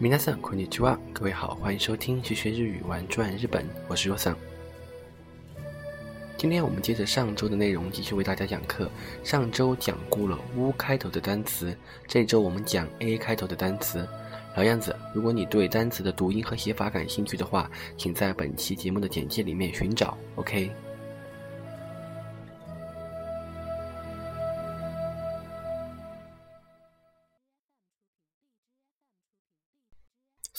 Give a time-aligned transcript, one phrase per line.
[0.00, 4.34] 皆さんこんにちは，各位好，欢迎收听学学日语玩转日本，我是 Yosan。
[6.36, 8.90] 今天我们接着上周的内容继续为大家讲课。
[9.24, 11.76] 上周讲过了 u 开头的单词，
[12.06, 14.06] 这周我们讲 a 开头的单词。
[14.54, 20.16] 老样子，如果你对单词的读音和写法感兴趣的话，请在本期节目的简介里面寻找。
[20.36, 20.70] OK。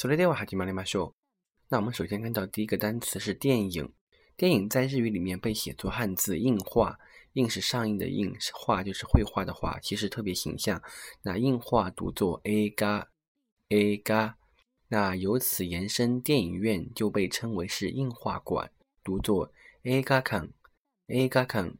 [0.00, 1.12] それでは始まりましょう。
[1.70, 3.92] 那我们首先看到第一个单词是电影。
[4.36, 6.98] 电影在日语里面被写作汉字映画，
[7.32, 10.82] 映是上映的映，是画就是绘画的画，其实特别形象。
[11.22, 13.08] 那映画读作 a 嘎
[13.70, 14.36] a 嘎，
[14.88, 18.70] 那由此延伸，电影院就被称为是映画馆，
[19.02, 19.50] 读作
[19.84, 20.50] a 嘎康
[21.06, 21.74] a 嘎康。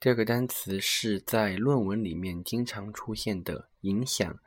[0.00, 4.38] 第二个单词是在论文里面经常出现的影响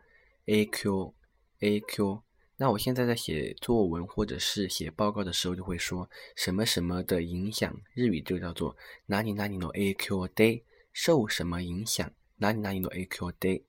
[0.45, 1.13] a q
[1.60, 2.22] A q。
[2.56, 13.62] 那我现在在写作文或者是写报告的时候，就会说什么什么的影响，日语就叫做哪里哪里の A Q day，受什么影响，哪里哪里の A Q day。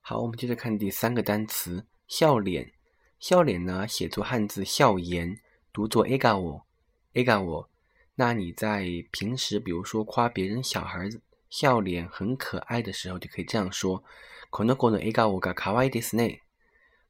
[0.00, 2.72] 好，我们接着看第三个单词，笑脸。
[3.20, 5.38] 笑脸呢，写作汉字笑颜，
[5.72, 6.66] 读作 A 嘎我
[7.12, 7.70] A 嘎我。
[8.14, 14.02] 那你在平时，比如说夸别人小孩子笑脸很可爱的时候，就可以这样说：
[14.51, 16.41] この子の笑顔が可愛いですね。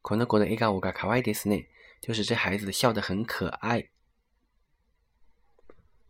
[0.02, 1.66] 可能国的 A 嘎我嘎卡哇伊迪斯内，
[2.00, 3.88] 就是这孩子笑得很可爱。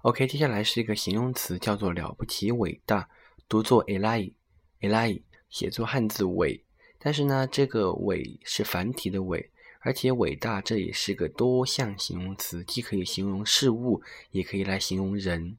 [0.03, 3.09] OK，接下来是一个形容词，叫做了不起、伟大，
[3.49, 6.63] 读作 elai，elai，写作汉字伟。
[6.99, 9.51] 但是呢，这个伟是繁体的伟，
[9.81, 15.57] 而且伟大这也是个多项形容词，既可以形容事物，也可以来形容人，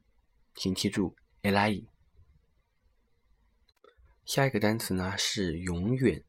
[0.54, 1.86] 请记住 elai。
[4.25, 6.23] 下一个单词呢是永远。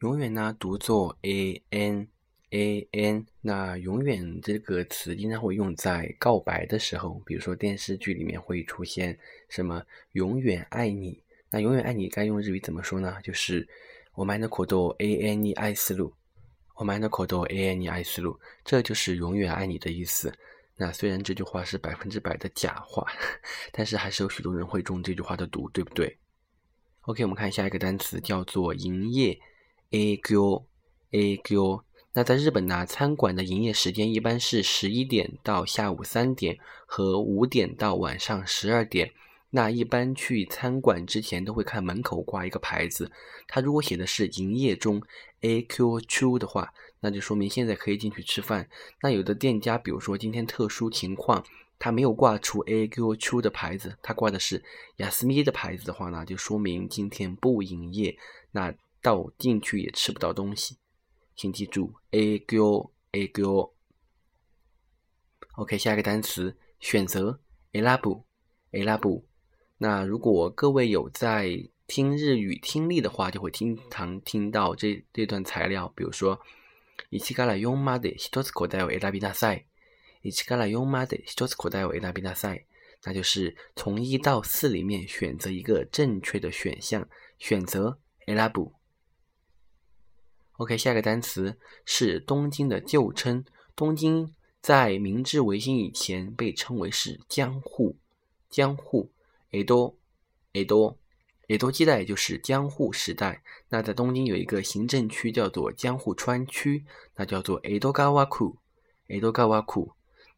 [0.00, 2.08] 永远呢读作 a n
[2.50, 9.82] a n，那永远这个词经常会用在告白的时候，比如说电视剧里面会出现什么
[10.12, 13.16] 永远爱你，那永远爱你该用日语怎么说呢？
[13.22, 13.66] 就是
[14.14, 16.12] 我们的口头 a n e 爱思路，
[16.76, 20.32] 我们的口头 a n e 爱思路，这就是永远爱你的意思。
[20.76, 23.06] 那虽然这句话是百分之百的假话，
[23.72, 26.18] 但是还是有许多人会中这句话的毒，对不对
[27.02, 29.38] ？OK，我们看下一个单词叫做营业。
[29.90, 30.64] A Q
[31.10, 39.12] A Q，那在日本呢，餐馆的营业时间一般是十一点到下午三点和五点到晚上十二点。
[39.50, 43.12] 那一般去餐馆之前都会看门口挂一个牌子，
[43.46, 45.02] 它如果写的是营业中
[45.42, 48.66] A Q Q 的话，那就说明现在可以进去吃饭。
[49.02, 51.44] 那有的店家，比如说今天特殊情况，
[51.81, 54.63] 他没有挂出 A Q Q 的牌子，他挂的是
[54.97, 58.17] 雅思咪的牌子的话呢，就说明今天不营业。
[58.51, 60.77] 那到进去也吃不到东西，
[61.35, 63.73] 请记住 a g o a g o
[65.53, 67.39] OK，下一个单词选择
[67.73, 68.23] elabu
[68.71, 69.23] elabu。
[69.77, 76.39] 那如果各位有在听日语听力的话，就会经常听到这这段材料，比如说
[77.09, 79.65] 一から四まで一つ答えを選びなさい。
[80.23, 82.65] 一から四まで一つ答えを選びなさい。
[83.03, 87.07] 那就是从一到四里面选择一个正确的选项，
[87.37, 93.45] 选择 elabu。OK，下一个单词是东京的旧称。
[93.75, 97.97] 东京在明治维新以前被称为是江户，
[98.49, 99.11] 江户。
[99.51, 99.95] 诶多，
[100.53, 100.97] 诶多，
[101.47, 103.43] 诶多基代就是江户时代。
[103.69, 106.83] 那在东京有一个行政区叫做江户川区，
[107.15, 108.57] 那叫做诶多嘎瓦库，
[109.07, 109.93] 诶多嘎瓦库。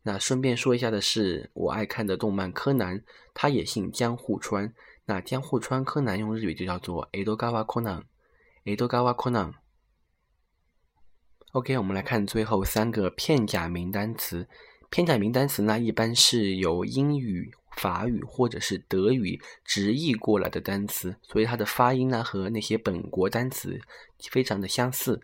[0.06, 4.72] 那顺便说一下的是，我爱看的动漫柯南，他也姓江户川。
[5.06, 8.04] 那江户川柯南用日语就叫做诶多嘎瓦柯南，
[8.64, 9.54] 诶多嘎瓦柯南。
[11.52, 14.46] OK，我们来看最后三个片假名单词。
[14.90, 23.81] 片假名单词呢，一般是由英语、法语或者是德语直译过来的单词，所以它的发音呢和那些本国单词
[24.31, 25.23] 非常的相似。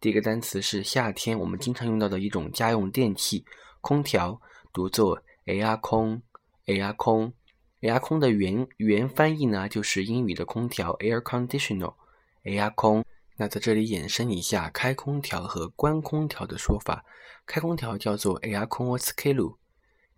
[0.00, 3.44] 第一个单词是夏天我们经常用到的一种家用电器——
[3.82, 4.40] 空调，
[4.72, 6.22] 读作 air 空
[6.64, 7.34] ，air 空
[7.82, 13.04] ，air 空的原原翻译呢就是英语的空调 air conditioner，air 空。
[13.36, 17.04] 那在这里衍生一下开空调和关空调的说法。
[17.44, 19.58] 开空调叫做 air con o s k e l u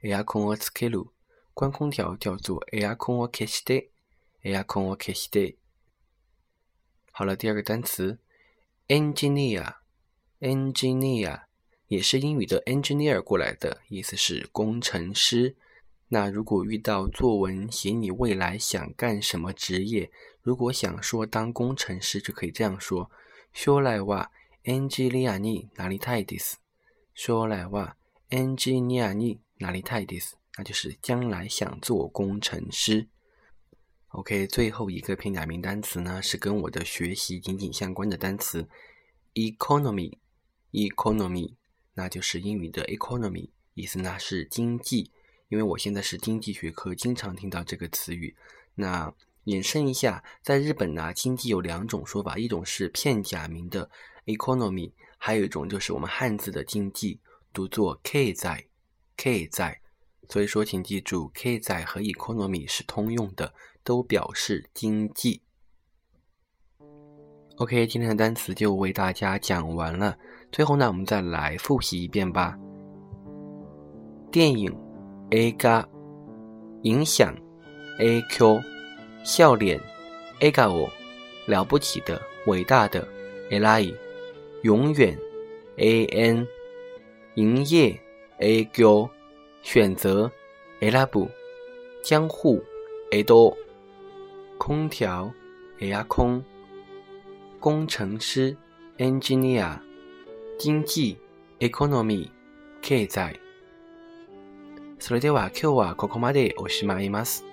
[0.02, 1.11] a i r con o s k i l u
[1.55, 3.90] 关空调叫做 air con o k e s h t e
[4.43, 5.56] a i r con o k e s h t e
[7.12, 8.19] 好了，第二个单词
[8.88, 11.44] engineer，engineer
[11.88, 15.56] 也是英语的 engineer 过来的，意思是工程师。
[16.10, 20.12] 那如果遇到作文写你未来想干什么职业，
[20.42, 23.10] 如果想说当工程师，就可以这样说：
[23.54, 24.30] 将来は
[24.63, 26.60] エンジニアになりたいです。
[27.13, 27.96] 将来は
[28.30, 30.38] エンジニアになりたいです。
[30.57, 33.07] 那就是将来想做工程师。
[34.10, 38.68] OK，最后一个片假名单词呢，是跟我的学习紧紧相关的单词，
[39.36, 41.54] economy，economy，
[41.94, 45.11] 那就是英语的 economy，意思呢是经济。
[45.49, 48.35] 因为我现在是经济学科，经常听到这个词语。
[48.75, 49.14] 那
[49.44, 53.88] 引申一下，在日本呢，经济有两种说法，一种是片假名的
[54.25, 57.20] economy，还有一种就是我们汉字的经济，
[57.52, 58.67] 读作 k 在
[59.17, 59.81] k 在。
[60.31, 63.55] 所以说，请记住，k 在和 economy 是通用的，
[63.85, 65.43] 都表示经济。
[67.56, 70.19] OK，今天的单词就为大家讲完了。
[70.55, 72.56] 最后呢，我们再来复习一遍吧。
[74.31, 74.73] 电影
[75.31, 75.85] A 嘎，
[76.83, 77.35] 影响
[77.99, 78.61] A Q。
[79.25, 79.81] 笑脸
[80.39, 80.89] ，A 嘎我，
[81.49, 83.05] 了不起的，伟大的
[83.51, 83.93] ，A 拉伊，
[84.62, 85.19] 永远
[85.79, 86.47] ，A N，
[87.35, 87.99] 营业
[88.39, 89.11] ，A Q，
[89.61, 90.31] 选择
[90.79, 91.29] ，A 拉布，
[92.00, 92.62] 江户
[93.11, 93.57] ，A 多，
[94.57, 95.29] 空调
[95.81, 96.45] ，A 阿空，
[97.59, 98.57] 工程师
[98.99, 99.81] ，Engineer，
[100.57, 101.18] 经济，
[101.60, 102.30] Economy，
[102.81, 103.40] 経済。
[105.00, 107.46] それでは今日はここまでおしまいます。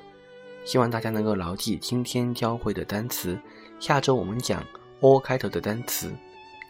[0.64, 3.38] 希望大家能够牢记今天教会的单词。
[3.78, 4.64] 下周我们讲
[5.00, 6.12] “o” 开头的单词。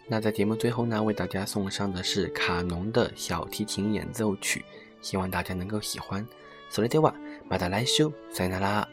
[0.09, 4.65] 那在节目最后呢，为大家送上的是卡农的小提琴演奏曲，
[5.01, 6.27] 希望大家能够喜欢。
[6.71, 7.15] それでは
[7.49, 8.89] また来週さよなら。